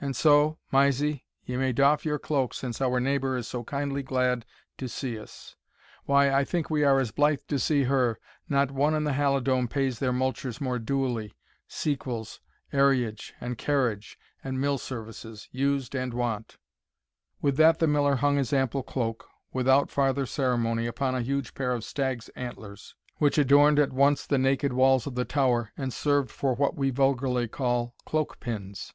[0.00, 4.44] And so, Mysie, ye may doff your cloak since our neighbour is so kindly glad
[4.78, 5.56] to see us
[6.04, 9.66] why, I think, we are as blithe to see her not one in the Halidome
[9.68, 11.34] pays their multures more duly,
[11.66, 12.40] sequels,
[12.72, 16.58] arriage, and carriage, and mill services, used and wont."
[17.40, 21.72] With that the Miller hung his ample cloak without farther ceremony upon a huge pair
[21.72, 26.30] of stag's antlers, which adorned at once the naked walls of the tower, and served
[26.30, 28.92] for what we vulgarly call cloak pins.